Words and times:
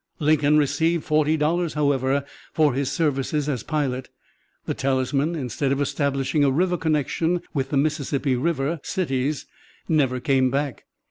Lincoln 0.19 0.57
received 0.57 1.03
forty 1.03 1.37
dollars, 1.37 1.75
however, 1.75 2.25
for 2.53 2.73
his 2.73 2.91
services 2.91 3.47
as 3.47 3.61
pilot. 3.61 4.09
The 4.65 4.73
Talisman, 4.73 5.35
instead 5.35 5.71
of 5.71 5.79
establishing 5.79 6.43
a 6.43 6.49
river 6.49 6.75
connection 6.77 7.43
with 7.53 7.69
the 7.69 7.77
Mississippi 7.77 8.35
River 8.35 8.79
cities, 8.81 9.45
never 9.87 10.19
came 10.19 10.49
back. 10.49 10.85